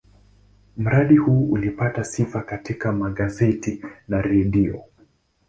Mradi 0.77 1.17
huu 1.17 1.51
ulipata 1.51 2.03
sifa 2.03 2.41
katika 2.41 2.91
magazeti 2.91 3.85
na 4.07 4.21
redio. 4.21 4.85